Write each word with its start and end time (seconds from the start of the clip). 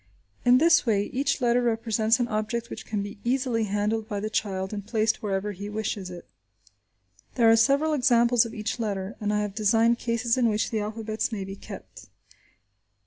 In 0.43 0.57
this 0.57 0.83
way 0.83 1.03
each 1.13 1.41
letter 1.41 1.61
represents 1.61 2.19
an 2.19 2.27
object 2.29 2.71
which 2.71 2.87
can 2.87 3.03
be 3.03 3.19
easily 3.23 3.65
handled 3.65 4.09
by 4.09 4.19
the 4.19 4.31
child 4.31 4.73
and 4.73 4.83
placed 4.83 5.21
wherever 5.21 5.51
he 5.51 5.69
wishes 5.69 6.09
it. 6.09 6.25
There 7.35 7.51
are 7.51 7.55
several 7.55 7.93
examples 7.93 8.43
of 8.43 8.55
each 8.55 8.79
letter, 8.79 9.15
and 9.21 9.31
I 9.31 9.41
have 9.41 9.53
designed 9.53 9.99
cases 9.99 10.39
in 10.39 10.49
which 10.49 10.71
the 10.71 10.79
alphabets 10.79 11.31
may 11.31 11.43
be 11.43 11.55
kept. 11.55 12.07